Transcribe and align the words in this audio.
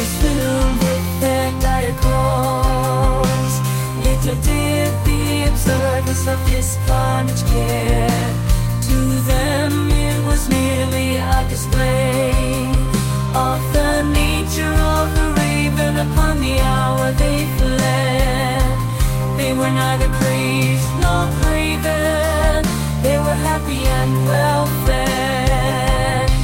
is 0.00 0.12
filled 0.22 0.78
with 0.84 1.20
their 1.20 1.50
diagrams 1.60 3.54
Little 4.04 4.38
did 4.42 4.92
the 5.04 5.48
observers 5.48 6.26
of 6.26 6.38
this 6.50 6.78
carnage 6.86 7.44
care. 7.46 8.34
To 8.88 8.98
them 9.30 9.90
it 9.90 10.18
was 10.26 10.48
merely 10.48 11.16
a 11.16 11.46
display 11.48 12.30
Of 13.34 13.60
the 13.72 14.02
nature 14.22 14.76
of 14.96 15.06
the 15.18 15.26
raven 15.40 15.96
upon 16.06 16.40
the 16.40 16.60
hour 16.60 17.12
they 17.12 17.46
fled. 17.58 18.78
They 19.36 19.52
were 19.52 19.70
neither 19.70 20.08
crazed 20.18 20.90
nor 21.00 21.26
crazed 21.40 21.57